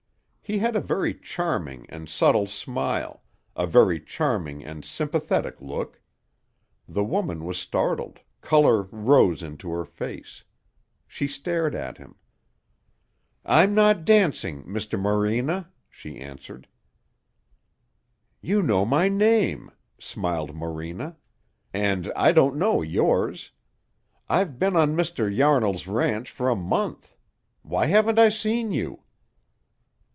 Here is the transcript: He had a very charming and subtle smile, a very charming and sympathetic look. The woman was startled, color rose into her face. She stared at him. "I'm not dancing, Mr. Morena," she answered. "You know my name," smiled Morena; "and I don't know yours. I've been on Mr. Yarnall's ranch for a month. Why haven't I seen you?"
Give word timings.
He 0.43 0.57
had 0.57 0.75
a 0.75 0.81
very 0.81 1.13
charming 1.17 1.85
and 1.89 2.09
subtle 2.09 2.45
smile, 2.45 3.23
a 3.55 3.65
very 3.65 4.01
charming 4.01 4.65
and 4.65 4.83
sympathetic 4.83 5.61
look. 5.61 6.01
The 6.89 7.05
woman 7.05 7.45
was 7.45 7.57
startled, 7.57 8.19
color 8.41 8.81
rose 8.83 9.41
into 9.41 9.69
her 9.69 9.85
face. 9.85 10.43
She 11.07 11.25
stared 11.25 11.73
at 11.73 11.99
him. 11.99 12.15
"I'm 13.45 13.73
not 13.73 14.03
dancing, 14.03 14.65
Mr. 14.65 14.99
Morena," 14.99 15.71
she 15.89 16.19
answered. 16.19 16.67
"You 18.41 18.61
know 18.61 18.83
my 18.83 19.07
name," 19.07 19.71
smiled 19.99 20.53
Morena; 20.53 21.15
"and 21.73 22.11
I 22.13 22.33
don't 22.33 22.57
know 22.57 22.81
yours. 22.81 23.51
I've 24.27 24.59
been 24.59 24.75
on 24.75 24.97
Mr. 24.97 25.33
Yarnall's 25.33 25.87
ranch 25.87 26.29
for 26.29 26.49
a 26.49 26.57
month. 26.57 27.15
Why 27.61 27.85
haven't 27.85 28.19
I 28.19 28.27
seen 28.27 28.73
you?" 28.73 29.01